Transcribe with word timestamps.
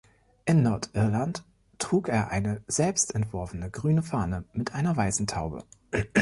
In 0.45 0.63
Nordirland 0.63 1.43
trug 1.77 2.07
er 2.09 2.29
eine 2.31 2.63
selbst 2.65 3.13
entworfene 3.13 3.69
grüne 3.69 4.01
Fahne 4.01 4.45
mit 4.51 4.73
einer 4.73 4.97
weißen 4.97 5.27
Taube. 5.27 5.63